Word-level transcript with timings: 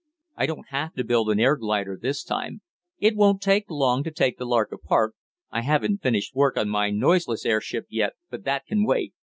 I 0.35 0.47
don't 0.47 0.69
have 0.69 0.95
to 0.95 1.03
build 1.03 1.29
an 1.29 1.39
air 1.39 1.55
glider 1.55 1.95
this 1.95 2.23
time. 2.23 2.61
It 2.97 3.15
won't 3.15 3.39
take 3.39 3.69
long 3.69 4.03
to 4.03 4.09
take 4.09 4.39
the 4.39 4.45
Lark 4.47 4.71
apart. 4.71 5.13
I 5.51 5.61
haven't 5.61 6.01
finished 6.01 6.33
work 6.35 6.57
on 6.57 6.69
my 6.69 6.89
noiseless 6.89 7.45
airship 7.45 7.85
yet, 7.87 8.13
but 8.31 8.43
that 8.45 8.65
can 8.65 8.83
wait. 8.83 9.13